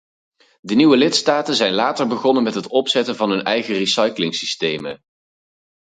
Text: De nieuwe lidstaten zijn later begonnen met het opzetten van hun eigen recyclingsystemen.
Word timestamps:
De 0.61 0.75
nieuwe 0.75 0.97
lidstaten 0.97 1.55
zijn 1.55 1.73
later 1.73 2.07
begonnen 2.07 2.43
met 2.43 2.53
het 2.55 2.67
opzetten 2.67 3.15
van 3.15 3.29
hun 3.29 3.43
eigen 3.43 3.75
recyclingsystemen. 3.75 5.01